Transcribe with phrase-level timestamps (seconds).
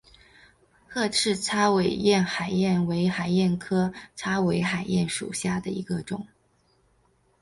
[0.87, 1.83] 褐翅叉尾
[2.17, 6.25] 海燕为海燕科叉尾海燕属下的一个种。